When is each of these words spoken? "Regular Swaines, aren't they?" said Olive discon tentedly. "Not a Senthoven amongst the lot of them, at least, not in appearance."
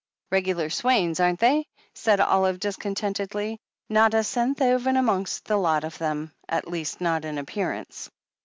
"Regular 0.31 0.71
Swaines, 0.71 1.19
aren't 1.19 1.41
they?" 1.41 1.67
said 1.93 2.19
Olive 2.19 2.57
discon 2.57 2.95
tentedly. 2.95 3.59
"Not 3.87 4.15
a 4.15 4.23
Senthoven 4.23 4.97
amongst 4.97 5.45
the 5.45 5.57
lot 5.57 5.83
of 5.83 5.99
them, 5.99 6.31
at 6.49 6.67
least, 6.67 7.01
not 7.01 7.23
in 7.23 7.37
appearance." 7.37 8.09